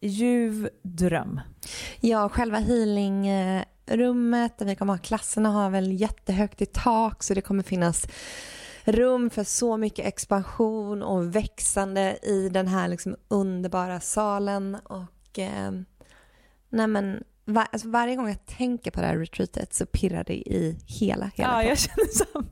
ljuv 0.00 0.68
dröm. 0.82 1.40
Ja, 2.00 2.28
själva 2.28 2.58
healingrummet 2.58 4.58
där 4.58 4.66
vi 4.66 4.76
kommer 4.76 4.92
ha 4.92 4.98
klasserna 4.98 5.50
har 5.50 5.70
väl 5.70 6.00
jättehögt 6.00 6.62
i 6.62 6.66
tak 6.66 7.22
så 7.22 7.34
det 7.34 7.40
kommer 7.40 7.62
finnas 7.62 8.06
rum 8.84 9.30
för 9.30 9.44
så 9.44 9.76
mycket 9.76 10.06
expansion 10.06 11.02
och 11.02 11.36
växande 11.36 12.18
i 12.22 12.48
den 12.48 12.68
här 12.68 12.88
liksom 12.88 13.16
underbara 13.28 14.00
salen 14.00 14.74
och 14.74 15.38
eh, 15.38 15.70
nej 16.68 16.86
men 16.86 17.24
var, 17.44 17.66
alltså 17.72 17.88
varje 17.88 18.16
gång 18.16 18.28
jag 18.28 18.46
tänker 18.46 18.90
på 18.90 19.00
det 19.00 19.06
här 19.06 19.18
retreatet 19.18 19.74
så 19.74 19.86
pirrar 19.86 20.24
det 20.24 20.34
i 20.34 20.78
hela, 20.86 21.30
hela 21.34 21.62
Ja, 21.62 21.68
jag 21.68 21.78
känner 21.78 22.06
samma. 22.06 22.48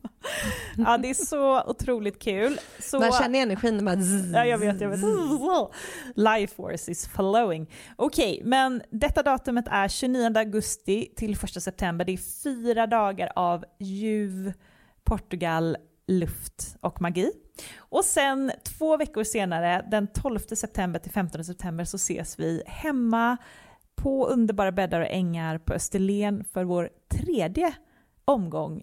Ja, 0.77 0.99
det 0.99 1.11
är 1.11 1.15
så 1.15 1.63
otroligt 1.63 2.23
kul. 2.23 2.59
Så... 2.79 3.01
Man 3.01 3.13
känner 3.13 3.43
energin 3.43 3.85
bara 3.85 3.97
Ja, 4.33 4.47
jag 4.47 4.59
vet, 4.59 4.81
jag 4.81 4.89
vet. 4.89 5.01
Life 6.15 6.55
force 6.55 6.91
is 6.91 7.09
flowing. 7.09 7.71
Okej, 7.97 8.35
okay, 8.35 8.49
men 8.49 8.83
detta 8.91 9.23
datumet 9.23 9.65
är 9.71 9.89
29 9.89 10.39
augusti 10.39 11.13
till 11.17 11.33
1 11.33 11.63
september. 11.63 12.05
Det 12.05 12.13
är 12.13 12.43
fyra 12.43 12.87
dagar 12.87 13.33
av 13.37 13.65
ljuv 13.79 14.53
Portugal, 15.05 15.77
luft 16.07 16.77
och 16.81 17.01
magi. 17.01 17.33
Och 17.79 18.05
sen 18.05 18.53
två 18.65 18.97
veckor 18.97 19.25
senare, 19.25 19.87
den 19.91 20.07
12 20.07 20.39
september 20.39 21.01
till 21.01 21.13
15 21.13 21.45
september, 21.45 21.85
så 21.85 21.97
ses 21.97 22.39
vi 22.39 22.63
hemma 22.67 23.37
på 23.97 24.27
underbara 24.27 24.73
bäddar 24.73 25.01
och 25.01 25.11
ängar 25.11 25.59
på 25.59 25.73
Österlen 25.73 26.45
för 26.45 26.65
vår 26.65 26.91
tredje 27.09 27.75
omgång 28.25 28.83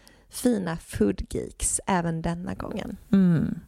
fina 0.31 0.77
foodgeeks 0.77 1.81
även 1.87 2.21
denna 2.21 2.53
gången. 2.53 2.97
Mm. 3.11 3.59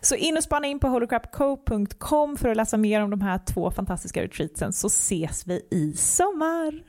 Så 0.00 0.14
in 0.14 0.36
och 0.36 0.42
spana 0.42 0.66
in 0.66 0.80
på 0.80 0.88
holocrapco.com 0.88 2.36
för 2.36 2.48
att 2.48 2.56
läsa 2.56 2.76
mer 2.76 3.02
om 3.02 3.10
de 3.10 3.20
här 3.20 3.40
två 3.46 3.70
fantastiska 3.70 4.22
retreatsen 4.22 4.72
så 4.72 4.86
ses 4.86 5.46
vi 5.46 5.66
i 5.70 5.92
sommar. 5.92 6.82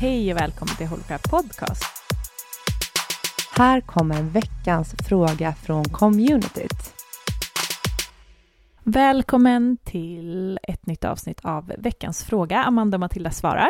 Hej 0.00 0.32
och 0.32 0.40
välkommen 0.40 0.76
till 0.76 0.86
Holocrap 0.86 1.30
Podcast. 1.30 1.84
Här 3.52 3.80
kommer 3.80 4.22
veckans 4.22 4.94
fråga 5.08 5.54
från 5.54 5.84
communityt. 5.84 6.95
Välkommen 8.88 9.76
till 9.84 10.58
ett 10.62 10.86
nytt 10.86 11.04
avsnitt 11.04 11.40
av 11.42 11.72
veckans 11.78 12.24
fråga. 12.24 12.62
Amanda 12.62 12.96
och 12.96 13.00
Matilda 13.00 13.30
svarar. 13.30 13.68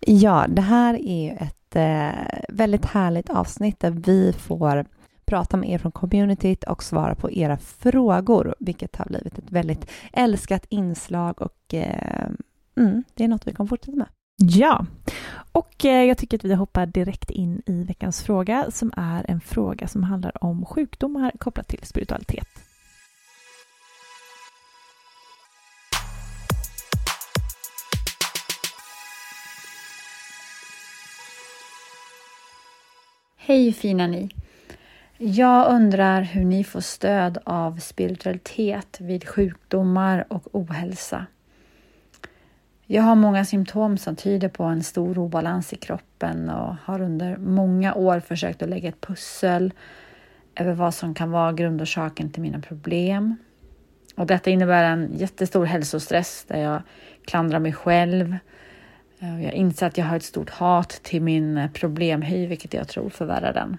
Ja, 0.00 0.46
det 0.48 0.62
här 0.62 0.94
är 1.06 1.42
ett 1.42 1.76
eh, 1.76 2.38
väldigt 2.48 2.84
härligt 2.84 3.30
avsnitt 3.30 3.80
där 3.80 3.90
vi 3.90 4.32
får 4.32 4.86
prata 5.24 5.56
med 5.56 5.70
er 5.70 5.78
från 5.78 5.92
communityt 5.92 6.64
och 6.64 6.82
svara 6.82 7.14
på 7.14 7.30
era 7.30 7.58
frågor, 7.58 8.54
vilket 8.58 8.96
har 8.96 9.06
blivit 9.06 9.38
ett 9.38 9.52
väldigt 9.52 9.90
älskat 10.12 10.66
inslag 10.68 11.42
och 11.42 11.74
eh, 11.74 12.26
mm, 12.76 13.04
det 13.14 13.24
är 13.24 13.28
något 13.28 13.46
vi 13.46 13.52
kommer 13.52 13.68
fortsätta 13.68 13.96
med. 13.96 14.08
Ja, 14.36 14.86
och 15.52 15.84
eh, 15.84 16.04
jag 16.04 16.18
tycker 16.18 16.38
att 16.38 16.44
vi 16.44 16.54
hoppar 16.54 16.86
direkt 16.86 17.30
in 17.30 17.62
i 17.66 17.84
veckans 17.84 18.22
fråga 18.22 18.66
som 18.70 18.92
är 18.96 19.24
en 19.28 19.40
fråga 19.40 19.88
som 19.88 20.02
handlar 20.02 20.44
om 20.44 20.66
sjukdomar 20.66 21.32
kopplat 21.38 21.68
till 21.68 21.80
spiritualitet. 21.82 22.48
Hej 33.44 33.72
fina 33.72 34.06
ni! 34.06 34.30
Jag 35.18 35.70
undrar 35.74 36.22
hur 36.22 36.44
ni 36.44 36.64
får 36.64 36.80
stöd 36.80 37.38
av 37.44 37.78
spiritualitet 37.78 39.00
vid 39.00 39.28
sjukdomar 39.28 40.24
och 40.28 40.48
ohälsa. 40.52 41.26
Jag 42.86 43.02
har 43.02 43.14
många 43.14 43.44
symptom 43.44 43.98
som 43.98 44.16
tyder 44.16 44.48
på 44.48 44.64
en 44.64 44.82
stor 44.82 45.18
obalans 45.18 45.72
i 45.72 45.76
kroppen 45.76 46.50
och 46.50 46.76
har 46.84 47.00
under 47.00 47.36
många 47.36 47.94
år 47.94 48.20
försökt 48.20 48.62
att 48.62 48.68
lägga 48.68 48.88
ett 48.88 49.00
pussel 49.00 49.72
över 50.54 50.72
vad 50.72 50.94
som 50.94 51.14
kan 51.14 51.30
vara 51.30 51.52
grundorsaken 51.52 52.30
till 52.30 52.42
mina 52.42 52.60
problem. 52.60 53.36
Och 54.16 54.26
detta 54.26 54.50
innebär 54.50 54.84
en 54.84 55.10
jättestor 55.16 55.64
hälsostress 55.64 56.44
där 56.48 56.60
jag 56.60 56.82
klandrar 57.24 57.58
mig 57.58 57.72
själv, 57.72 58.36
Eh, 59.22 59.44
jag 59.44 59.52
inser 59.52 59.86
att 59.86 59.98
jag 59.98 60.04
har 60.04 60.16
ett 60.16 60.22
stort 60.22 60.50
hat 60.50 60.88
till 61.02 61.22
min 61.22 61.58
eh, 61.58 61.70
problemhy, 61.70 62.46
vilket 62.46 62.74
jag 62.74 62.88
tror 62.88 63.10
förvärrar 63.10 63.52
den. 63.52 63.78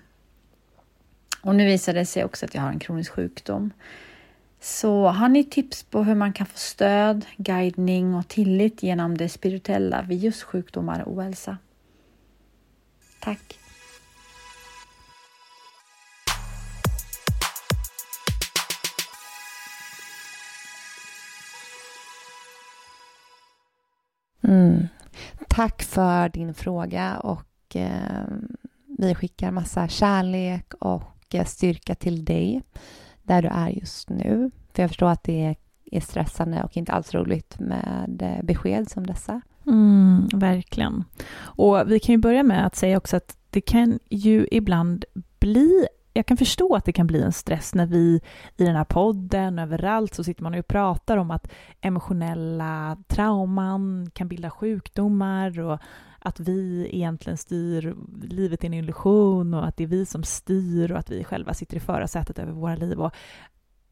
Och 1.41 1.55
nu 1.55 1.65
visar 1.65 1.93
det 1.93 2.05
sig 2.05 2.23
också 2.23 2.45
att 2.45 2.55
jag 2.55 2.61
har 2.61 2.69
en 2.69 2.79
kronisk 2.79 3.11
sjukdom. 3.11 3.71
Så 4.59 5.07
har 5.07 5.29
ni 5.29 5.43
tips 5.43 5.83
på 5.83 6.03
hur 6.03 6.15
man 6.15 6.33
kan 6.33 6.45
få 6.45 6.57
stöd, 6.57 7.25
guidning 7.37 8.15
och 8.15 8.27
tillit 8.27 8.83
genom 8.83 9.17
det 9.17 9.29
spirituella 9.29 10.01
vid 10.01 10.19
just 10.19 10.43
sjukdomar 10.43 11.01
och 11.01 11.13
ohälsa? 11.13 11.57
Tack! 13.19 13.59
Mm. 24.47 24.87
Tack 25.53 25.83
för 25.83 26.29
din 26.29 26.53
fråga 26.53 27.17
och 27.17 27.75
eh, 27.75 28.27
vi 28.99 29.15
skickar 29.15 29.51
massa 29.51 29.87
kärlek 29.87 30.73
och 30.73 31.35
eh, 31.35 31.45
styrka 31.45 31.95
till 31.95 32.25
dig 32.25 32.61
där 33.23 33.41
du 33.41 33.47
är 33.47 33.69
just 33.69 34.09
nu. 34.09 34.51
För 34.73 34.83
jag 34.83 34.89
förstår 34.89 35.09
att 35.09 35.23
det 35.23 35.55
är 35.91 36.01
stressande 36.01 36.63
och 36.63 36.77
inte 36.77 36.91
alls 36.91 37.13
roligt 37.13 37.59
med 37.59 38.19
eh, 38.21 38.45
besked 38.45 38.91
som 38.91 39.07
dessa. 39.07 39.41
Mm, 39.67 40.27
verkligen. 40.33 41.03
Och 41.35 41.91
vi 41.91 41.99
kan 41.99 42.13
ju 42.13 42.19
börja 42.19 42.43
med 42.43 42.65
att 42.65 42.75
säga 42.75 42.97
också 42.97 43.17
att 43.17 43.37
det 43.49 43.61
kan 43.61 43.99
ju 44.09 44.47
ibland 44.51 45.05
bli 45.39 45.87
jag 46.13 46.25
kan 46.25 46.37
förstå 46.37 46.75
att 46.75 46.85
det 46.85 46.91
kan 46.91 47.07
bli 47.07 47.21
en 47.21 47.33
stress 47.33 47.75
när 47.75 47.85
vi 47.85 48.21
i 48.57 48.63
den 48.65 48.75
här 48.75 48.83
podden 48.83 49.59
överallt 49.59 50.13
så 50.13 50.23
sitter 50.23 50.43
man 50.43 50.53
och 50.53 50.67
pratar 50.67 51.17
om 51.17 51.31
att 51.31 51.51
emotionella 51.81 52.97
trauman 53.07 54.09
kan 54.13 54.27
bilda 54.27 54.49
sjukdomar 54.49 55.59
och 55.59 55.79
att 56.19 56.39
vi 56.39 56.89
egentligen 56.91 57.37
styr 57.37 57.95
livet 58.23 58.63
i 58.63 58.67
en 58.67 58.73
illusion 58.73 59.53
och 59.53 59.67
att 59.67 59.77
det 59.77 59.83
är 59.83 59.87
vi 59.87 60.05
som 60.05 60.23
styr 60.23 60.91
och 60.91 60.99
att 60.99 61.11
vi 61.11 61.23
själva 61.23 61.53
sitter 61.53 61.77
i 61.77 61.79
förarsätet 61.79 62.39
över 62.39 62.51
våra 62.51 62.75
liv. 62.75 62.99
Och 62.99 63.13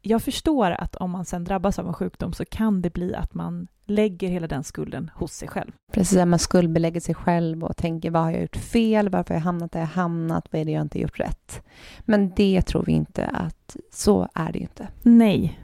jag 0.02 0.22
förstår 0.22 0.70
att 0.70 0.96
om 0.96 1.10
man 1.10 1.24
sen 1.24 1.44
drabbas 1.44 1.78
av 1.78 1.86
en 1.86 1.94
sjukdom 1.94 2.32
så 2.32 2.44
kan 2.44 2.82
det 2.82 2.92
bli 2.92 3.14
att 3.14 3.34
man 3.34 3.68
lägger 3.86 4.28
hela 4.28 4.46
den 4.46 4.64
skulden 4.64 5.10
hos 5.14 5.32
sig 5.32 5.48
själv. 5.48 5.72
Precis, 5.92 6.18
att 6.18 6.28
man 6.28 6.38
skuldbelägger 6.38 7.00
sig 7.00 7.14
själv 7.14 7.64
och 7.64 7.76
tänker 7.76 8.10
vad 8.10 8.22
har 8.22 8.30
jag 8.30 8.40
gjort 8.40 8.56
fel, 8.56 9.08
varför 9.08 9.34
har 9.34 9.40
jag 9.40 9.44
hamnat 9.44 9.72
där 9.72 9.80
jag 9.80 9.86
hamnat, 9.86 10.48
vad 10.50 10.60
är 10.60 10.64
det 10.64 10.70
jag 10.70 10.82
inte 10.82 11.00
gjort 11.00 11.20
rätt? 11.20 11.62
Men 12.00 12.32
det 12.36 12.62
tror 12.62 12.84
vi 12.84 12.92
inte 12.92 13.26
att 13.26 13.76
så 13.90 14.28
är 14.34 14.52
det 14.52 14.58
ju 14.58 14.62
inte. 14.62 14.88
Nej, 15.02 15.60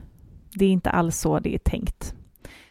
det 0.53 0.65
är 0.65 0.69
inte 0.69 0.89
alls 0.89 1.17
så 1.17 1.39
det 1.39 1.55
är 1.55 1.59
tänkt. 1.59 2.13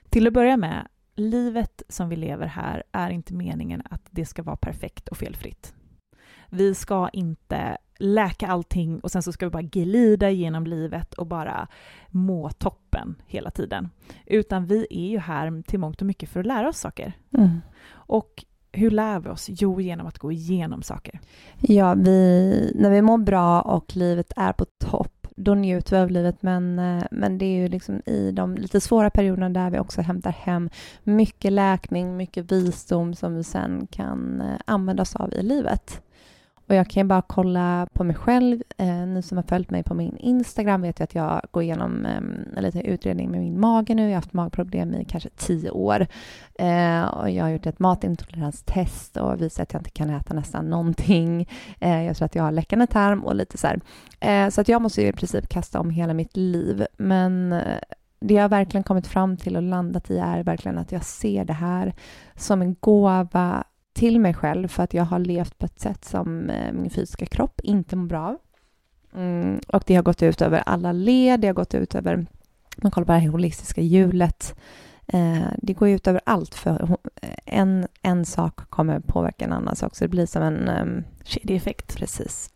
Till 0.08 0.26
att 0.26 0.32
börja 0.32 0.56
med, 0.56 0.88
livet 1.14 1.82
som 1.88 2.08
vi 2.08 2.16
lever 2.16 2.46
här 2.46 2.82
är 2.92 3.10
inte 3.10 3.34
meningen 3.34 3.82
att 3.90 4.02
det 4.10 4.24
ska 4.24 4.42
vara 4.42 4.56
perfekt 4.56 5.08
och 5.08 5.16
felfritt. 5.16 5.74
Vi 6.50 6.74
ska 6.74 7.08
inte 7.08 7.78
läka 7.98 8.46
allting 8.46 9.00
och 9.00 9.10
sen 9.10 9.22
så 9.22 9.32
ska 9.32 9.46
vi 9.46 9.50
bara 9.50 9.62
glida 9.62 10.30
genom 10.30 10.66
livet 10.66 11.14
och 11.14 11.26
bara 11.26 11.68
må 12.08 12.50
toppen 12.50 13.14
hela 13.26 13.50
tiden. 13.50 13.90
Utan 14.26 14.66
vi 14.66 14.86
är 14.90 15.08
ju 15.08 15.18
här 15.18 15.62
till 15.62 15.78
mångt 15.78 16.00
och 16.00 16.06
mycket 16.06 16.28
för 16.28 16.40
att 16.40 16.46
lära 16.46 16.68
oss 16.68 16.78
saker. 16.78 17.12
Mm. 17.32 17.60
Och 17.90 18.44
hur 18.72 18.90
lär 18.90 19.20
vi 19.20 19.28
oss? 19.28 19.46
Jo, 19.48 19.80
genom 19.80 20.06
att 20.06 20.18
gå 20.18 20.32
igenom 20.32 20.82
saker. 20.82 21.20
Ja, 21.60 21.94
vi, 21.94 22.72
när 22.74 22.90
vi 22.90 23.02
mår 23.02 23.18
bra 23.18 23.60
och 23.60 23.96
livet 23.96 24.32
är 24.36 24.52
på 24.52 24.64
topp 24.64 25.18
då 25.38 25.54
njuter 25.54 25.96
vi 25.96 26.02
av 26.02 26.10
livet, 26.10 26.42
men, 26.42 26.78
eh, 26.78 27.04
men 27.10 27.38
det 27.38 27.44
är 27.44 27.56
ju 27.56 27.68
liksom 27.68 28.02
i 28.06 28.30
de 28.32 28.54
lite 28.54 28.80
svåra 28.80 29.10
perioderna 29.10 29.48
där 29.48 29.70
vi 29.70 29.78
också 29.78 30.00
hämtar 30.00 30.30
hem 30.30 30.70
mycket 31.02 31.52
läkning, 31.52 32.16
mycket 32.16 32.52
visdom 32.52 33.14
som 33.14 33.34
vi 33.34 33.44
sen 33.44 33.86
kan 33.90 34.40
eh, 34.40 34.60
använda 34.64 35.02
oss 35.02 35.16
av 35.16 35.34
i 35.34 35.42
livet. 35.42 36.02
Och 36.68 36.74
jag 36.74 36.88
kan 36.88 37.00
ju 37.00 37.04
bara 37.04 37.22
kolla 37.22 37.88
på 37.92 38.04
mig 38.04 38.16
själv. 38.16 38.62
Eh, 38.78 38.86
ni 38.86 39.22
som 39.22 39.38
har 39.38 39.42
följt 39.42 39.70
mig 39.70 39.82
på 39.82 39.94
min 39.94 40.16
Instagram 40.16 40.82
vet 40.82 41.00
ju 41.00 41.04
att 41.04 41.14
jag 41.14 41.42
går 41.50 41.62
igenom 41.62 42.06
eh, 42.06 42.16
en 42.56 42.62
liten 42.62 42.80
utredning 42.80 43.30
med 43.30 43.40
min 43.40 43.60
mage 43.60 43.94
nu. 43.94 44.02
Jag 44.02 44.08
har 44.08 44.14
haft 44.14 44.32
magproblem 44.32 44.94
i 44.94 45.04
kanske 45.04 45.28
tio 45.36 45.70
år. 45.70 46.06
Eh, 46.58 47.04
och 47.04 47.30
jag 47.30 47.44
har 47.44 47.50
gjort 47.50 47.66
ett 47.66 47.78
matintoleranstest 47.78 49.16
och 49.16 49.42
visat 49.42 49.62
att 49.62 49.72
jag 49.72 49.80
inte 49.80 49.90
kan 49.90 50.10
äta 50.10 50.34
nästan 50.34 50.70
någonting. 50.70 51.48
Eh, 51.80 52.02
jag 52.02 52.16
tror 52.16 52.26
att 52.26 52.34
jag 52.34 52.42
har 52.42 52.52
läckande 52.52 52.86
tarm 52.86 53.24
och 53.24 53.34
lite 53.34 53.58
så 53.58 53.66
här. 53.66 53.80
Eh, 54.20 54.50
så 54.50 54.60
att 54.60 54.68
jag 54.68 54.82
måste 54.82 55.02
ju 55.02 55.08
i 55.08 55.12
princip 55.12 55.48
kasta 55.48 55.80
om 55.80 55.90
hela 55.90 56.14
mitt 56.14 56.36
liv. 56.36 56.86
Men 56.96 57.52
eh, 57.52 57.78
det 58.20 58.34
jag 58.34 58.48
verkligen 58.48 58.84
kommit 58.84 59.06
fram 59.06 59.36
till 59.36 59.56
och 59.56 59.62
landat 59.62 60.10
i 60.10 60.18
är 60.18 60.42
verkligen 60.42 60.78
att 60.78 60.92
jag 60.92 61.04
ser 61.04 61.44
det 61.44 61.52
här 61.52 61.94
som 62.36 62.62
en 62.62 62.76
gåva 62.80 63.64
till 63.98 64.20
mig 64.20 64.34
själv 64.34 64.68
för 64.68 64.82
att 64.82 64.94
jag 64.94 65.04
har 65.04 65.18
levt 65.18 65.58
på 65.58 65.66
ett 65.66 65.80
sätt 65.80 66.04
som 66.04 66.50
eh, 66.50 66.72
min 66.72 66.90
fysiska 66.90 67.26
kropp 67.26 67.60
inte 67.62 67.96
mår 67.96 68.06
bra 68.06 68.26
av. 68.26 68.36
Mm, 69.14 69.60
och 69.68 69.82
det 69.86 69.94
har 69.94 70.02
gått 70.02 70.22
ut 70.22 70.42
över 70.42 70.62
alla 70.66 70.92
led, 70.92 71.40
det 71.40 71.46
har 71.46 71.54
gått 71.54 71.74
ut 71.74 71.94
över, 71.94 72.26
man 72.76 72.90
kollar 72.90 73.04
på 73.04 73.12
det 73.12 73.18
här 73.18 73.28
holistiska 73.28 73.80
hjulet, 73.80 74.54
eh, 75.06 75.46
det 75.62 75.72
går 75.72 75.88
ut 75.88 76.06
över 76.06 76.20
allt 76.26 76.54
för 76.54 76.96
en, 77.44 77.86
en 78.02 78.24
sak 78.24 78.70
kommer 78.70 79.00
påverka 79.00 79.44
en 79.44 79.52
annan 79.52 79.76
sak, 79.76 79.96
så 79.96 80.04
det 80.04 80.08
blir 80.08 80.26
som 80.26 80.42
en 80.42 80.68
um, 80.68 81.04
kedjeeffekt. 81.24 81.96
Precis. 81.96 82.50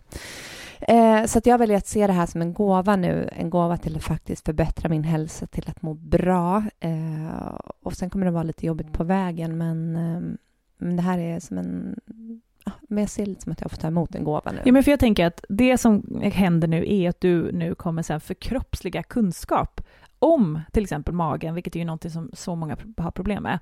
Eh, 0.80 1.24
så 1.24 1.38
att 1.38 1.46
jag 1.46 1.58
väljer 1.58 1.76
att 1.76 1.86
se 1.86 2.06
det 2.06 2.12
här 2.12 2.26
som 2.26 2.42
en 2.42 2.54
gåva 2.54 2.96
nu, 2.96 3.28
en 3.32 3.50
gåva 3.50 3.76
till 3.76 3.96
att 3.96 4.04
faktiskt 4.04 4.44
förbättra 4.44 4.88
min 4.88 5.04
hälsa, 5.04 5.46
till 5.46 5.64
att 5.68 5.82
må 5.82 5.94
bra. 5.94 6.64
Eh, 6.80 7.58
och 7.82 7.94
sen 7.94 8.10
kommer 8.10 8.26
det 8.26 8.32
vara 8.32 8.42
lite 8.42 8.66
jobbigt 8.66 8.92
på 8.92 9.04
vägen, 9.04 9.58
men 9.58 9.96
eh, 9.96 10.20
men 10.82 10.96
det 10.96 11.02
här 11.02 11.18
är 11.18 11.40
som 11.40 11.58
en... 11.58 12.00
Ah, 12.64 12.70
men 12.88 12.98
jag 12.98 13.10
ser 13.10 13.26
lite 13.26 13.42
som 13.42 13.52
att 13.52 13.60
jag 13.60 13.70
får 13.70 13.78
ta 13.78 13.86
emot 13.86 14.14
en 14.14 14.24
gåva 14.24 14.52
nu. 14.52 14.60
Ja, 14.64 14.72
men 14.72 14.82
för 14.82 14.90
jag 14.90 15.00
tänker 15.00 15.26
att 15.26 15.44
det 15.48 15.78
som 15.78 16.20
händer 16.22 16.68
nu 16.68 16.84
är 16.94 17.08
att 17.08 17.20
du 17.20 17.52
nu 17.52 17.74
kommer 17.74 18.02
sen 18.02 18.20
förkroppsliga 18.20 19.02
kunskap 19.02 19.80
om 20.18 20.60
till 20.72 20.82
exempel 20.82 21.14
magen, 21.14 21.54
vilket 21.54 21.76
är 21.76 21.80
ju 21.80 21.86
någonting 21.86 22.10
som 22.10 22.30
så 22.32 22.54
många 22.54 22.76
har 22.96 23.10
problem 23.10 23.42
med. 23.42 23.58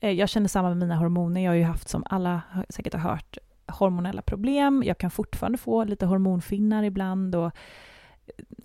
Eh, 0.00 0.10
jag 0.10 0.28
känner 0.28 0.48
samma 0.48 0.68
med 0.68 0.76
mina 0.76 0.96
hormoner. 0.96 1.40
Jag 1.40 1.50
har 1.50 1.56
ju 1.56 1.64
haft, 1.64 1.88
som 1.88 2.04
alla 2.06 2.42
säkert 2.68 2.94
har 2.94 3.00
hört, 3.00 3.38
hormonella 3.66 4.22
problem. 4.22 4.82
Jag 4.86 4.98
kan 4.98 5.10
fortfarande 5.10 5.58
få 5.58 5.84
lite 5.84 6.06
hormonfinnar 6.06 6.82
ibland 6.82 7.34
och 7.34 7.46
eh, 7.46 7.52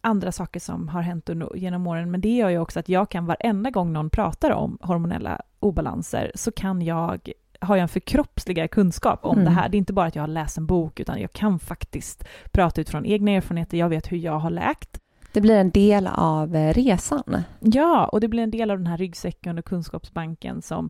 andra 0.01 0.31
saker 0.31 0.59
som 0.59 0.87
har 0.87 1.01
hänt 1.01 1.29
genom 1.55 1.87
åren. 1.87 2.11
Men 2.11 2.21
det 2.21 2.35
gör 2.35 2.49
ju 2.49 2.59
också 2.59 2.79
att 2.79 2.89
jag 2.89 3.09
kan 3.09 3.25
varenda 3.25 3.69
gång 3.69 3.93
någon 3.93 4.09
pratar 4.09 4.51
om 4.51 4.77
hormonella 4.81 5.41
obalanser 5.59 6.31
så 6.35 6.51
kan 6.51 6.81
jag 6.81 7.31
har 7.61 7.75
jag 7.75 7.81
en 7.81 7.89
förkroppsligare 7.89 8.67
kunskap 8.67 9.25
om 9.25 9.33
mm. 9.33 9.45
det 9.45 9.51
här. 9.51 9.69
Det 9.69 9.75
är 9.75 9.79
inte 9.79 9.93
bara 9.93 10.05
att 10.05 10.15
jag 10.15 10.23
har 10.23 10.27
läst 10.27 10.57
en 10.57 10.65
bok, 10.65 10.99
utan 10.99 11.21
jag 11.21 11.33
kan 11.33 11.59
faktiskt 11.59 12.23
prata 12.51 12.81
utifrån 12.81 13.05
egna 13.05 13.31
erfarenheter. 13.31 13.77
Jag 13.77 13.89
vet 13.89 14.11
hur 14.11 14.17
jag 14.17 14.39
har 14.39 14.49
läkt. 14.49 14.99
Det 15.33 15.41
blir 15.41 15.55
en 15.55 15.71
del 15.71 16.07
av 16.07 16.55
eh, 16.55 16.73
resan. 16.73 17.43
Ja, 17.59 18.05
och 18.05 18.21
det 18.21 18.27
blir 18.27 18.43
en 18.43 18.51
del 18.51 18.71
av 18.71 18.77
den 18.77 18.87
här 18.87 18.97
ryggsäcken 18.97 19.57
och 19.57 19.65
kunskapsbanken 19.65 20.61
som 20.61 20.89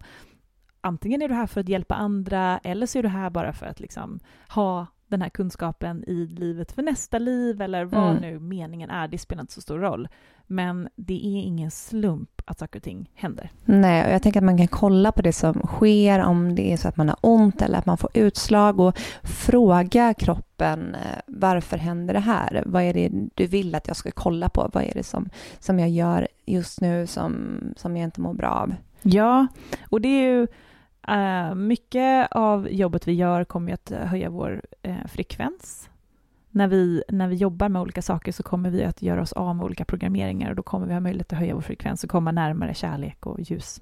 antingen 0.81 1.21
är 1.21 1.27
du 1.27 1.35
här 1.35 1.47
för 1.47 1.61
att 1.61 1.69
hjälpa 1.69 1.95
andra 1.95 2.59
eller 2.63 2.85
så 2.85 2.99
är 2.99 3.03
du 3.03 3.09
här 3.09 3.29
bara 3.29 3.53
för 3.53 3.65
att 3.65 3.79
liksom 3.79 4.19
ha 4.49 4.87
den 5.11 5.21
här 5.21 5.29
kunskapen 5.29 6.03
i 6.07 6.25
livet 6.25 6.71
för 6.71 6.81
nästa 6.81 7.19
liv 7.19 7.61
eller 7.61 7.85
vad 7.85 8.09
mm. 8.09 8.21
nu 8.21 8.39
meningen 8.39 8.89
är, 8.89 9.07
det 9.07 9.17
spelar 9.17 9.41
inte 9.41 9.53
så 9.53 9.61
stor 9.61 9.79
roll. 9.79 10.07
Men 10.47 10.89
det 10.95 11.13
är 11.13 11.41
ingen 11.41 11.71
slump 11.71 12.41
att 12.45 12.59
saker 12.59 12.79
och 12.79 12.83
ting 12.83 13.09
händer. 13.13 13.51
Nej, 13.65 14.05
och 14.05 14.13
jag 14.13 14.23
tänker 14.23 14.39
att 14.39 14.45
man 14.45 14.57
kan 14.57 14.67
kolla 14.67 15.11
på 15.11 15.21
det 15.21 15.33
som 15.33 15.53
sker, 15.53 16.19
om 16.19 16.55
det 16.55 16.73
är 16.73 16.77
så 16.77 16.87
att 16.87 16.97
man 16.97 17.09
har 17.09 17.17
ont 17.21 17.61
eller 17.61 17.77
att 17.77 17.85
man 17.85 17.97
får 17.97 18.09
utslag 18.13 18.79
och 18.79 18.99
fråga 19.23 20.13
kroppen 20.13 20.95
eh, 20.95 21.19
varför 21.27 21.77
händer 21.77 22.13
det 22.13 22.19
här? 22.19 22.63
Vad 22.65 22.83
är 22.83 22.93
det 22.93 23.11
du 23.33 23.47
vill 23.47 23.75
att 23.75 23.87
jag 23.87 23.97
ska 23.97 24.11
kolla 24.11 24.49
på? 24.49 24.69
Vad 24.73 24.83
är 24.83 24.93
det 24.93 25.03
som, 25.03 25.29
som 25.59 25.79
jag 25.79 25.89
gör 25.89 26.27
just 26.45 26.81
nu 26.81 27.07
som, 27.07 27.59
som 27.77 27.97
jag 27.97 28.03
inte 28.03 28.21
mår 28.21 28.33
bra 28.33 28.49
av? 28.49 28.73
Ja, 29.01 29.47
och 29.89 30.01
det 30.01 30.07
är 30.07 30.33
ju 30.33 30.47
Uh, 31.11 31.55
mycket 31.55 32.31
av 32.31 32.69
jobbet 32.69 33.07
vi 33.07 33.13
gör 33.13 33.43
kommer 33.43 33.67
ju 33.67 33.73
att 33.73 33.91
eh, 33.91 33.99
höja 33.99 34.29
vår 34.29 34.61
uh, 34.87 35.07
frekvens. 35.07 35.89
När 36.49 36.67
vi, 36.67 37.03
när 37.07 37.27
vi 37.27 37.35
jobbar 37.35 37.69
med 37.69 37.81
olika 37.81 38.01
saker 38.01 38.31
så 38.31 38.43
kommer 38.43 38.69
vi 38.69 38.83
att 38.83 39.01
göra 39.01 39.21
oss 39.21 39.33
av 39.33 39.55
med 39.55 39.65
olika 39.65 39.85
programmeringar 39.85 40.49
och 40.49 40.55
då 40.55 40.63
kommer 40.63 40.87
vi 40.87 40.93
ha 40.93 40.99
möjlighet 40.99 41.33
att 41.33 41.39
höja 41.39 41.55
vår 41.55 41.61
frekvens 41.61 42.03
och 42.03 42.09
komma 42.09 42.31
närmare 42.31 42.73
kärlek 42.73 43.25
och 43.25 43.39
ljus. 43.39 43.81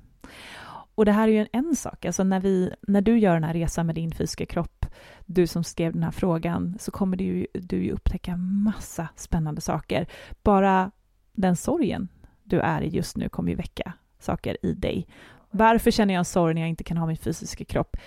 Och 0.96 1.06
det 1.06 1.12
här 1.12 1.28
är 1.28 1.32
ju 1.32 1.40
en, 1.40 1.68
en 1.68 1.76
sak, 1.76 2.06
alltså 2.06 2.24
när, 2.24 2.40
vi, 2.40 2.74
när 2.82 3.02
du 3.02 3.20
gör 3.20 3.34
den 3.34 3.44
här 3.44 3.54
resan 3.54 3.86
med 3.86 3.96
din 3.96 4.12
fysiska 4.12 4.46
kropp, 4.46 4.86
du 5.26 5.48
som 5.48 5.64
skrev 5.64 5.94
den 5.94 6.04
här 6.04 6.12
frågan, 6.12 6.78
så 6.80 6.92
kommer 6.92 7.18
du 7.18 7.24
ju, 7.24 7.48
du 7.54 7.84
ju 7.84 7.92
upptäcka 7.92 8.38
massa 8.38 9.08
spännande 9.16 9.62
saker. 9.62 10.08
Bara 10.44 10.92
den 11.34 11.56
sorgen 11.56 12.08
du 12.44 12.60
är 12.60 12.82
i 12.82 12.88
just 12.88 13.18
nu 13.18 13.30
kommer 13.30 13.50
ju 13.50 13.56
väcka 13.56 13.94
saker 14.20 14.58
i 14.62 14.74
dig. 14.74 15.08
Varför 15.52 15.92
känner 15.92 16.14
jag 16.14 16.26
sorg 16.26 16.54
när 16.54 16.62
jag 16.62 16.70
inte 16.70 16.84
kan 16.84 16.98
ha 16.98 17.08
min 17.08 17.18
fysiska 17.18 17.66
kropp? 17.66 17.98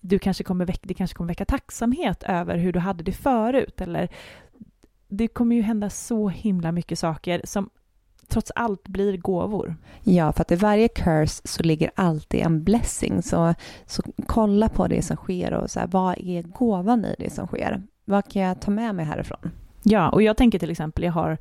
Du 0.00 0.18
kanske 0.18 0.44
kommer 0.44 0.64
väcka, 0.64 0.80
det 0.82 0.94
kanske 0.94 1.16
kommer 1.16 1.28
väcka 1.28 1.44
tacksamhet 1.44 2.22
över 2.22 2.56
hur 2.56 2.72
du 2.72 2.78
hade 2.78 3.04
det 3.04 3.12
förut, 3.12 3.80
eller 3.80 4.08
det 5.08 5.28
kommer 5.28 5.56
ju 5.56 5.62
hända 5.62 5.90
så 5.90 6.28
himla 6.28 6.72
mycket 6.72 6.98
saker 6.98 7.40
som 7.44 7.70
trots 8.28 8.52
allt 8.54 8.88
blir 8.88 9.16
gåvor. 9.16 9.76
Ja, 10.02 10.32
för 10.32 10.42
att 10.42 10.52
i 10.52 10.56
varje 10.56 10.88
curse 10.88 11.48
så 11.48 11.62
ligger 11.62 11.90
alltid 11.94 12.40
en 12.40 12.64
blessing. 12.64 13.22
Så, 13.22 13.54
så 13.86 14.02
kolla 14.26 14.68
på 14.68 14.86
det 14.86 15.02
som 15.02 15.16
sker 15.16 15.52
och 15.52 15.70
så 15.70 15.80
här, 15.80 15.86
vad 15.86 16.18
är 16.18 16.42
gåvan 16.42 17.04
i 17.04 17.14
det 17.18 17.30
som 17.30 17.46
sker? 17.46 17.82
Vad 18.04 18.32
kan 18.32 18.42
jag 18.42 18.60
ta 18.60 18.70
med 18.70 18.94
mig 18.94 19.04
härifrån? 19.04 19.50
Ja, 19.82 20.08
och 20.08 20.22
jag 20.22 20.36
tänker 20.36 20.58
till 20.58 20.70
exempel, 20.70 21.04
jag 21.04 21.12
har 21.12 21.38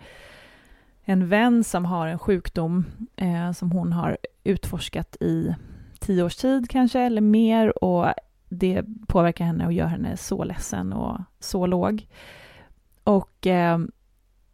en 1.04 1.28
vän 1.30 1.64
som 1.64 1.86
har 1.86 2.08
en 2.08 2.20
sjukdom 2.20 2.86
eh, 3.16 3.52
som 3.52 3.72
hon 3.72 3.94
har 3.94 4.18
utforskat 4.48 5.18
i 5.22 5.56
tio 6.00 6.24
års 6.24 6.36
tid 6.36 6.70
kanske, 6.70 7.00
eller 7.00 7.22
mer, 7.22 7.84
och 7.84 8.14
det 8.50 8.84
påverkar 9.08 9.46
henne 9.46 9.66
och 9.66 9.74
gör 9.74 9.86
henne 9.86 10.18
så 10.18 10.44
ledsen 10.44 10.94
och 10.94 11.18
så 11.40 11.66
låg. 11.66 12.08
Och 13.04 13.48
eh, 13.48 13.80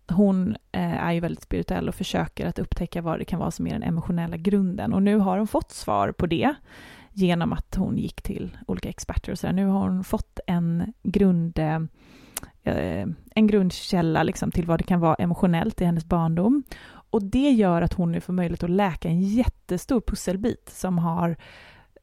hon 0.07 0.55
eh, 0.71 1.03
är 1.03 1.11
ju 1.11 1.19
väldigt 1.19 1.43
spirituell 1.43 1.89
och 1.89 1.95
försöker 1.95 2.47
att 2.47 2.59
upptäcka 2.59 3.01
vad 3.01 3.19
det 3.19 3.25
kan 3.25 3.39
vara 3.39 3.51
som 3.51 3.67
är 3.67 3.71
den 3.71 3.83
emotionella 3.83 4.37
grunden. 4.37 4.93
Och 4.93 5.03
nu 5.03 5.17
har 5.17 5.37
hon 5.37 5.47
fått 5.47 5.71
svar 5.71 6.11
på 6.11 6.25
det 6.25 6.55
genom 7.13 7.53
att 7.53 7.75
hon 7.75 7.97
gick 7.97 8.21
till 8.21 8.57
olika 8.67 8.89
experter 8.89 9.31
och 9.31 9.39
sådär. 9.39 9.53
Nu 9.53 9.65
har 9.65 9.89
hon 9.89 10.03
fått 10.03 10.39
en 10.47 10.93
grund 11.03 11.59
eh, 11.59 11.79
en 13.35 13.47
grundkälla 13.47 14.23
liksom 14.23 14.51
till 14.51 14.65
vad 14.65 14.79
det 14.79 14.83
kan 14.83 14.99
vara 14.99 15.15
emotionellt 15.15 15.81
i 15.81 15.85
hennes 15.85 16.05
barndom 16.05 16.63
och 17.13 17.23
det 17.23 17.51
gör 17.51 17.81
att 17.81 17.93
hon 17.93 18.11
nu 18.11 18.21
får 18.21 18.33
möjlighet 18.33 18.63
att 18.63 18.69
läka 18.69 19.09
en 19.09 19.21
jättestor 19.21 20.01
pusselbit 20.01 20.69
som 20.69 20.97
har 20.97 21.35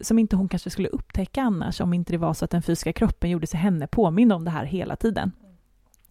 som 0.00 0.18
inte 0.18 0.36
hon 0.36 0.48
kanske 0.48 0.70
skulle 0.70 0.88
upptäcka 0.88 1.42
annars 1.42 1.80
om 1.80 1.94
inte 1.94 2.12
det 2.12 2.18
var 2.18 2.34
så 2.34 2.44
att 2.44 2.50
den 2.50 2.62
fysiska 2.62 2.92
kroppen 2.92 3.30
gjorde 3.30 3.46
sig 3.46 3.60
henne 3.60 3.86
påminna 3.86 4.34
om 4.34 4.44
det 4.44 4.50
här 4.50 4.64
hela 4.64 4.96
tiden. 4.96 5.32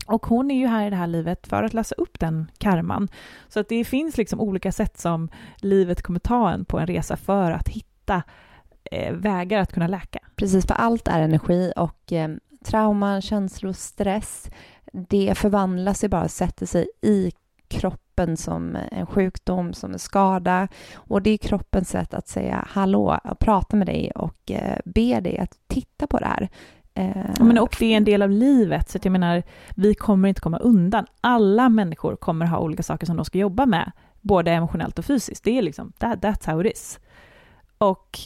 Och 0.05 0.25
hon 0.25 0.51
är 0.51 0.55
ju 0.55 0.67
här 0.67 0.87
i 0.87 0.89
det 0.89 0.95
här 0.95 1.07
livet 1.07 1.47
för 1.47 1.63
att 1.63 1.73
lösa 1.73 1.95
upp 1.95 2.19
den 2.19 2.51
karman. 2.57 3.07
Så 3.47 3.59
att 3.59 3.69
det 3.69 3.85
finns 3.85 4.17
liksom 4.17 4.39
olika 4.39 4.71
sätt 4.71 4.99
som 4.99 5.29
livet 5.57 6.01
kommer 6.01 6.19
ta 6.19 6.51
en 6.51 6.65
på 6.65 6.79
en 6.79 6.87
resa 6.87 7.17
för 7.17 7.51
att 7.51 7.67
hitta 7.67 8.23
eh, 8.91 9.13
vägar 9.13 9.59
att 9.59 9.73
kunna 9.73 9.87
läka. 9.87 10.19
Precis, 10.35 10.67
för 10.67 10.73
allt 10.73 11.07
är 11.07 11.19
energi 11.19 11.73
och 11.75 12.13
eh, 12.13 12.29
trauman, 12.65 13.21
känslor, 13.21 13.73
stress, 13.73 14.49
det 14.93 15.37
förvandlas 15.37 16.03
ju 16.03 16.07
bara, 16.07 16.27
sätter 16.27 16.65
sig 16.65 16.87
i 17.01 17.31
kroppen 17.69 18.37
som 18.37 18.77
en 18.91 19.05
sjukdom, 19.05 19.73
som 19.73 19.93
en 19.93 19.99
skada. 19.99 20.67
Och 20.95 21.21
det 21.21 21.29
är 21.29 21.37
kroppens 21.37 21.89
sätt 21.89 22.13
att 22.13 22.27
säga 22.27 22.67
hallå, 22.69 23.19
prata 23.39 23.75
med 23.75 23.87
dig 23.87 24.11
och 24.15 24.51
eh, 24.51 24.77
be 24.85 25.19
dig 25.19 25.37
att 25.37 25.57
titta 25.67 26.07
på 26.07 26.17
det 26.17 26.25
här. 26.25 26.49
Eh, 26.93 27.45
men 27.45 27.57
och 27.57 27.75
det 27.79 27.93
är 27.93 27.97
en 27.97 28.03
del 28.03 28.21
av 28.21 28.29
livet, 28.29 28.89
så 28.89 28.99
jag 29.01 29.11
menar, 29.11 29.43
vi 29.75 29.93
kommer 29.95 30.29
inte 30.29 30.41
komma 30.41 30.57
undan. 30.57 31.05
Alla 31.21 31.69
människor 31.69 32.15
kommer 32.15 32.45
ha 32.45 32.59
olika 32.59 32.83
saker 32.83 33.05
som 33.05 33.15
de 33.15 33.25
ska 33.25 33.37
jobba 33.37 33.65
med, 33.65 33.91
både 34.21 34.51
emotionellt 34.51 34.99
och 34.99 35.05
fysiskt. 35.05 35.43
Det 35.43 35.57
är 35.57 35.61
liksom, 35.61 35.91
that, 35.97 36.19
that's 36.19 36.51
how 36.51 36.65
it 36.65 36.73
is. 36.73 36.99
Och 37.77 38.19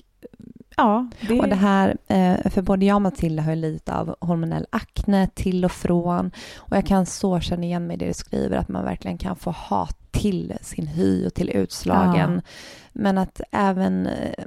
ja, 0.77 1.07
det... 1.27 1.39
Och 1.39 1.47
det 1.47 1.55
här, 1.55 1.97
eh, 2.07 2.51
för 2.51 2.61
både 2.61 2.85
jag 2.85 2.95
och 2.95 3.01
Matilda 3.01 3.43
har 3.43 3.55
lite 3.55 3.95
av 3.95 4.15
hormonell 4.19 4.67
akne 4.69 5.27
till 5.27 5.65
och 5.65 5.71
från. 5.71 6.31
Och 6.57 6.77
jag 6.77 6.85
kan 6.85 7.05
så 7.05 7.39
känna 7.39 7.63
igen 7.63 7.87
mig 7.87 7.95
i 7.95 7.99
det 7.99 8.07
du 8.07 8.13
skriver, 8.13 8.57
att 8.57 8.69
man 8.69 8.83
verkligen 8.83 9.17
kan 9.17 9.35
få 9.35 9.51
hat 9.51 9.97
till 10.11 10.53
sin 10.61 10.87
hy 10.87 11.27
och 11.27 11.33
till 11.33 11.49
utslagen. 11.49 12.33
Ja. 12.35 12.51
Men 12.93 13.17
att 13.17 13.41
även 13.51 14.07
eh, 14.07 14.45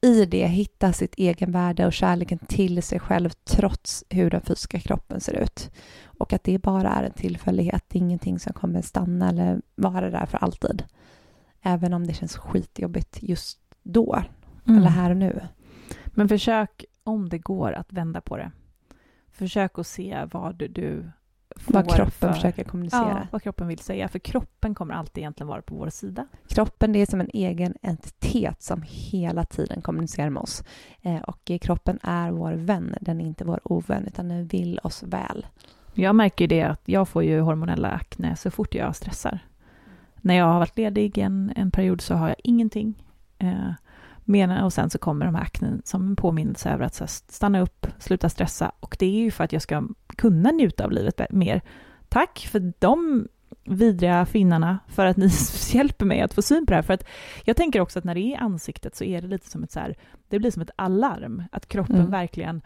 i 0.00 0.24
det 0.24 0.46
hitta 0.46 0.92
sitt 0.92 1.14
egenvärde 1.14 1.86
och 1.86 1.92
kärleken 1.92 2.38
till 2.38 2.82
sig 2.82 3.00
själv 3.00 3.30
trots 3.44 4.04
hur 4.10 4.30
den 4.30 4.40
fysiska 4.40 4.80
kroppen 4.80 5.20
ser 5.20 5.32
ut. 5.32 5.70
Och 6.18 6.32
att 6.32 6.44
det 6.44 6.58
bara 6.58 6.88
är 6.88 7.02
en 7.02 7.12
tillfällighet, 7.12 7.84
det 7.88 7.98
är 7.98 8.00
ingenting 8.00 8.38
som 8.38 8.52
kommer 8.52 8.82
stanna 8.82 9.28
eller 9.28 9.60
vara 9.74 10.10
där 10.10 10.26
för 10.26 10.38
alltid. 10.38 10.84
Även 11.62 11.94
om 11.94 12.06
det 12.06 12.14
känns 12.14 12.36
skitjobbigt 12.36 13.18
just 13.22 13.58
då, 13.82 14.22
mm. 14.66 14.78
eller 14.78 14.90
här 14.90 15.10
och 15.10 15.16
nu. 15.16 15.40
Men 16.06 16.28
försök, 16.28 16.84
om 17.04 17.28
det 17.28 17.38
går, 17.38 17.72
att 17.72 17.92
vända 17.92 18.20
på 18.20 18.36
det. 18.36 18.50
Försök 19.32 19.78
att 19.78 19.86
se 19.86 20.28
vad 20.32 20.56
du 20.56 21.10
vad 21.66 21.94
kroppen 21.94 22.10
för, 22.10 22.32
försöker 22.32 22.64
kommunicera. 22.64 23.08
Ja, 23.08 23.26
vad 23.30 23.42
kroppen 23.42 23.68
vill 23.68 23.78
säga. 23.78 24.08
För 24.08 24.18
kroppen 24.18 24.74
kommer 24.74 24.94
alltid 24.94 25.22
egentligen 25.22 25.48
vara 25.48 25.62
på 25.62 25.74
vår 25.74 25.88
sida. 25.88 26.26
Kroppen 26.48 26.92
det 26.92 26.98
är 26.98 27.06
som 27.06 27.20
en 27.20 27.30
egen 27.32 27.74
entitet 27.82 28.62
som 28.62 28.82
hela 28.86 29.44
tiden 29.44 29.82
kommunicerar 29.82 30.30
med 30.30 30.42
oss. 30.42 30.64
Eh, 31.02 31.20
och 31.20 31.50
kroppen 31.60 31.98
är 32.02 32.30
vår 32.30 32.52
vän, 32.52 32.94
den 33.00 33.20
är 33.20 33.24
inte 33.24 33.44
vår 33.44 33.60
ovän, 33.64 34.06
utan 34.06 34.28
den 34.28 34.46
vill 34.46 34.80
oss 34.82 35.02
väl. 35.02 35.46
Jag 35.94 36.14
märker 36.14 36.48
det 36.48 36.62
att 36.62 36.82
jag 36.84 37.08
får 37.08 37.24
ju 37.24 37.40
hormonella 37.40 37.90
akne 37.90 38.36
så 38.36 38.50
fort 38.50 38.74
jag 38.74 38.96
stressar. 38.96 39.38
När 40.16 40.34
jag 40.34 40.44
har 40.44 40.58
varit 40.58 40.76
ledig 40.76 41.18
en, 41.18 41.52
en 41.56 41.70
period 41.70 42.00
så 42.00 42.14
har 42.14 42.28
jag 42.28 42.36
ingenting. 42.44 42.94
Eh, 43.38 43.70
och 44.64 44.72
sen 44.72 44.90
så 44.90 44.98
kommer 44.98 45.26
de 45.26 45.34
här 45.34 45.42
aknen 45.42 45.82
som 45.84 46.08
en 46.08 46.16
påminnelse 46.16 46.70
över 46.70 46.84
att 46.84 47.10
stanna 47.28 47.60
upp, 47.60 47.86
sluta 47.98 48.28
stressa. 48.28 48.72
Och 48.80 48.96
det 48.98 49.06
är 49.06 49.20
ju 49.20 49.30
för 49.30 49.44
att 49.44 49.52
jag 49.52 49.62
ska 49.62 49.82
kunna 50.16 50.50
njuta 50.50 50.84
av 50.84 50.92
livet 50.92 51.20
mer. 51.30 51.62
Tack 52.08 52.48
för 52.50 52.72
de 52.78 53.28
vidriga 53.64 54.26
finnarna 54.26 54.78
för 54.88 55.06
att 55.06 55.16
ni 55.16 55.30
hjälper 55.72 56.06
mig 56.06 56.20
att 56.20 56.34
få 56.34 56.42
syn 56.42 56.66
på 56.66 56.70
det 56.70 56.76
här. 56.76 56.82
För 56.82 56.94
att 56.94 57.04
jag 57.44 57.56
tänker 57.56 57.80
också 57.80 57.98
att 57.98 58.04
när 58.04 58.14
det 58.14 58.20
är 58.20 58.32
i 58.32 58.36
ansiktet 58.36 58.96
så 58.96 59.04
är 59.04 59.22
det 59.22 59.28
lite 59.28 59.50
som 59.50 59.62
ett 59.62 59.72
så 59.72 59.80
här, 59.80 59.96
det 60.28 60.38
blir 60.38 60.50
som 60.50 60.62
ett 60.62 60.70
alarm, 60.76 61.42
att 61.52 61.68
kroppen 61.68 61.96
mm. 61.96 62.10
verkligen, 62.10 62.62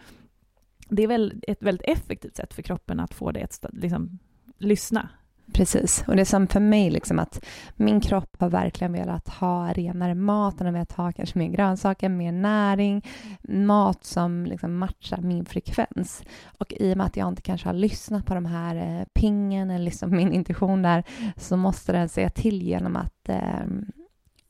det 0.89 1.03
är 1.03 1.09
väl 1.09 1.43
ett 1.49 1.63
väldigt 1.63 1.89
effektivt 1.89 2.37
sätt 2.37 2.55
för 2.55 2.63
kroppen 2.63 3.01
att 3.01 3.15
få 3.15 3.33
det 3.33 3.43
att 3.43 3.65
liksom, 3.73 4.19
lyssna. 4.59 5.09
Precis, 5.53 6.05
och 6.07 6.17
det 6.17 6.23
är 6.23 6.25
som 6.25 6.47
för 6.47 6.61
mig, 6.61 6.91
liksom 6.91 7.19
att 7.19 7.45
min 7.77 8.01
kropp 8.01 8.37
har 8.39 8.51
verkligen 8.51 8.93
velat 8.93 9.29
ha 9.29 9.73
renare 9.73 10.15
mat, 10.15 10.59
den 10.59 10.67
har 10.67 10.73
velat 10.73 10.93
ha 10.93 11.13
kanske 11.13 11.39
mer 11.39 11.49
grönsaker, 11.49 12.09
mer 12.09 12.33
näring, 12.33 13.07
mat 13.49 14.05
som 14.05 14.47
liksom 14.47 14.79
matchar 14.79 15.21
min 15.21 15.45
frekvens. 15.45 16.23
Och 16.59 16.73
i 16.81 16.93
och 16.93 16.97
med 16.97 17.07
att 17.07 17.17
jag 17.17 17.29
inte 17.29 17.43
kanske 17.43 17.69
har 17.69 17.75
lyssnat 17.75 18.27
på 18.27 18.35
de 18.35 18.47
här 18.47 18.77
eh, 18.77 19.07
pingen 19.13 19.71
eller 19.71 19.85
liksom 19.85 20.11
min 20.11 20.33
intuition 20.33 20.83
där, 20.83 21.05
så 21.37 21.57
måste 21.57 21.93
den 21.93 22.09
säga 22.09 22.31
till 22.31 22.63
genom 22.63 22.97
att 22.97 23.29
eh, 23.29 23.67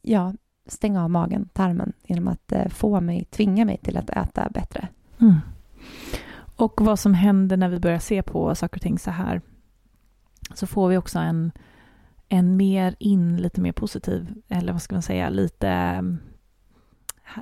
ja, 0.02 0.33
stänga 0.67 1.05
av 1.05 1.11
magen, 1.11 1.49
tarmen, 1.52 1.93
genom 2.07 2.28
att 2.28 2.52
eh, 2.52 2.69
få 2.69 3.00
mig, 3.00 3.25
tvinga 3.25 3.64
mig 3.64 3.76
till 3.76 3.97
att 3.97 4.11
äta 4.11 4.49
bättre. 4.50 4.88
Mm. 5.21 5.37
Och 6.57 6.81
vad 6.81 6.99
som 6.99 7.14
händer 7.14 7.57
när 7.57 7.69
vi 7.69 7.81
börjar 7.81 7.99
se 7.99 8.23
på 8.23 8.55
saker 8.55 8.76
och 8.76 8.83
ting 8.83 8.99
så 8.99 9.11
här 9.11 9.40
så 10.55 10.67
får 10.67 10.88
vi 10.88 10.97
också 10.97 11.19
en, 11.19 11.52
en 12.28 12.57
mer 12.57 12.97
in, 12.99 13.37
lite 13.37 13.61
mer 13.61 13.73
positiv, 13.73 14.35
eller 14.49 14.73
vad 14.73 14.83
ska 14.83 14.95
man 14.95 15.02
säga, 15.02 15.28
lite 15.28 15.69
mm, 15.69 16.19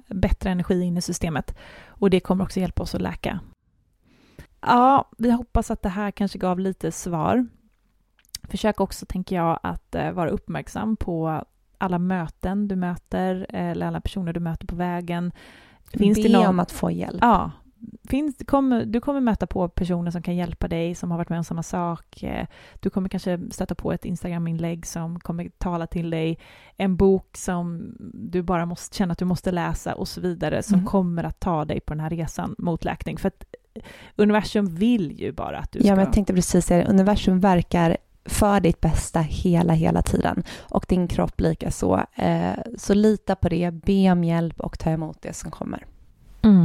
bättre 0.06 0.50
energi 0.50 0.82
in 0.82 0.96
i 0.96 1.02
systemet. 1.02 1.56
Och 1.86 2.10
det 2.10 2.20
kommer 2.20 2.44
också 2.44 2.60
hjälpa 2.60 2.82
oss 2.82 2.94
att 2.94 3.02
läka. 3.02 3.40
Ja, 4.60 5.10
vi 5.18 5.30
hoppas 5.30 5.70
att 5.70 5.82
det 5.82 5.88
här 5.88 6.10
kanske 6.10 6.38
gav 6.38 6.58
lite 6.58 6.92
svar. 6.92 7.46
Försök 8.42 8.80
också, 8.80 9.06
tänker 9.06 9.36
jag, 9.36 9.58
att 9.62 9.94
eh, 9.94 10.12
vara 10.12 10.30
uppmärksam 10.30 10.96
på 10.96 11.44
alla 11.78 11.98
möten 11.98 12.68
du 12.68 12.76
möter 12.76 13.46
eller 13.48 13.86
alla 13.86 14.00
personer 14.00 14.32
du 14.32 14.40
möter 14.40 14.66
på 14.66 14.76
vägen. 14.76 15.32
Finns 15.90 16.18
Be 16.18 16.22
det 16.22 16.32
någon... 16.32 16.46
om 16.46 16.60
att 16.60 16.72
få 16.72 16.90
hjälp. 16.90 17.18
Ja, 17.20 17.50
finns, 18.08 18.36
kommer, 18.46 18.84
du 18.84 19.00
kommer 19.00 19.20
möta 19.20 19.46
på 19.46 19.68
personer 19.68 20.10
som 20.10 20.22
kan 20.22 20.36
hjälpa 20.36 20.68
dig, 20.68 20.94
som 20.94 21.10
har 21.10 21.18
varit 21.18 21.28
med 21.28 21.38
om 21.38 21.44
samma 21.44 21.62
sak. 21.62 22.22
Eh, 22.22 22.46
du 22.80 22.90
kommer 22.90 23.08
kanske 23.08 23.40
stöta 23.50 23.74
på 23.74 23.92
ett 23.92 24.04
Instagram-inlägg 24.04 24.86
som 24.86 25.20
kommer 25.20 25.48
tala 25.58 25.86
till 25.86 26.10
dig, 26.10 26.38
en 26.76 26.96
bok 26.96 27.36
som 27.36 27.94
du 28.14 28.42
bara 28.42 28.66
måste 28.66 28.96
känna 28.96 29.12
att 29.12 29.18
du 29.18 29.24
måste 29.24 29.52
läsa 29.52 29.94
och 29.94 30.08
så 30.08 30.20
vidare, 30.20 30.62
som 30.62 30.74
mm. 30.74 30.86
kommer 30.86 31.24
att 31.24 31.40
ta 31.40 31.64
dig 31.64 31.80
på 31.80 31.94
den 31.94 32.00
här 32.00 32.10
resan 32.10 32.54
mot 32.58 32.84
läkning. 32.84 33.18
För 33.18 33.28
att 33.28 33.44
universum 34.16 34.74
vill 34.74 35.20
ju 35.20 35.32
bara 35.32 35.58
att 35.58 35.72
du 35.72 35.78
ska... 35.78 35.88
Ja, 35.88 35.94
men 35.94 36.04
jag 36.04 36.12
tänkte 36.12 36.34
precis 36.34 36.66
säga 36.66 36.84
det. 36.84 36.90
Universum 36.90 37.40
verkar 37.40 37.96
för 38.24 38.60
ditt 38.60 38.80
bästa 38.80 39.20
hela, 39.20 39.72
hela 39.72 40.02
tiden. 40.02 40.44
Och 40.58 40.86
din 40.88 41.08
kropp 41.08 41.40
lika 41.40 41.70
så. 41.70 42.02
Eh, 42.14 42.52
så 42.76 42.94
lita 42.94 43.36
på 43.36 43.48
det, 43.48 43.70
be 43.70 44.10
om 44.12 44.24
hjälp 44.24 44.60
och 44.60 44.78
ta 44.78 44.90
emot 44.90 45.22
det 45.22 45.32
som 45.32 45.50
kommer. 45.50 45.86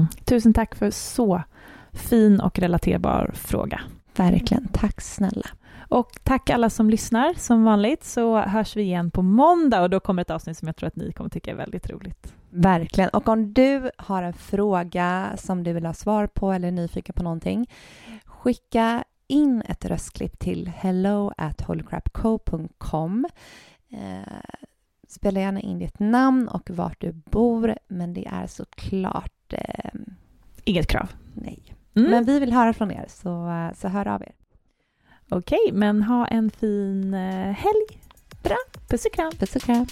Mm. 0.02 0.26
Tusen 0.26 0.54
tack 0.54 0.76
för 0.76 0.92
så 0.92 1.44
fin 1.94 2.40
och 2.40 2.60
relaterbar 2.60 3.32
fråga. 3.34 3.82
Verkligen. 4.16 4.68
Tack 4.68 5.02
snälla. 5.02 5.48
Och 5.90 6.10
tack 6.24 6.50
alla 6.50 6.70
som 6.70 6.90
lyssnar. 6.90 7.34
Som 7.34 7.64
vanligt 7.64 8.04
så 8.04 8.40
hörs 8.40 8.76
vi 8.76 8.82
igen 8.82 9.12
på 9.12 9.22
måndag 9.22 9.82
och 9.82 9.90
då 9.90 10.00
kommer 10.00 10.22
ett 10.22 10.30
avsnitt 10.30 10.58
som 10.58 10.68
jag 10.68 10.76
tror 10.76 10.88
att 10.88 10.96
ni 10.96 11.12
kommer 11.12 11.30
tycka 11.30 11.52
är 11.52 11.56
väldigt 11.56 11.90
roligt. 11.90 12.34
Verkligen. 12.50 13.10
Och 13.10 13.28
om 13.28 13.54
du 13.54 13.92
har 13.98 14.24
en 14.24 14.34
fråga 14.34 15.30
som 15.38 15.64
du 15.64 15.74
vill 15.74 15.86
ha 15.86 15.94
svar 15.94 16.28
på 16.28 16.52
eller 16.52 16.68
är 16.68 16.72
nyfiken 16.72 17.14
på 17.14 17.24
någonting, 17.24 17.70
skicka 18.26 19.04
in 19.28 19.62
ett 19.62 19.86
röstklipp 19.86 20.40
till 20.40 20.68
hello 20.68 21.32
at 21.38 21.62
holycrapco.com. 21.62 23.28
Eh, 25.12 25.16
spela 25.16 25.40
gärna 25.40 25.60
in 25.60 25.80
ditt 25.80 26.00
namn 26.00 26.48
och 26.48 26.70
vart 26.70 27.02
du 27.02 27.12
bor, 27.12 27.76
men 27.88 28.14
det 28.14 28.28
är 28.28 28.48
såklart 28.48 29.54
eh, 29.54 29.92
Inget 30.64 30.88
krav. 30.88 31.10
Nej. 31.34 31.76
Mm. 31.96 32.12
Men 32.12 32.24
vi 32.24 32.40
vill 32.40 32.54
höra 32.54 32.74
från 32.74 32.92
er, 32.92 33.06
så, 33.08 33.70
så 33.76 33.88
hör 33.88 34.08
av 34.08 34.22
er. 34.22 34.32
Okej, 35.30 35.72
men 35.74 36.04
ha 36.04 36.28
en 36.28 36.50
fin 36.50 37.14
eh, 37.14 37.52
helg. 37.52 38.02
Bra. 38.44 38.58
Puss 38.90 39.06
och 39.06 39.14
kram. 39.14 39.32
Puss 39.32 39.56
och 39.56 39.62
kram. 39.62 39.86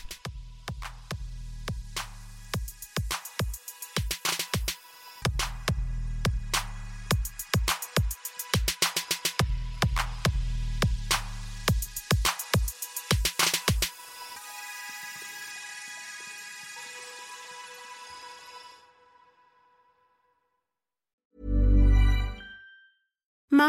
misma 23.60 23.69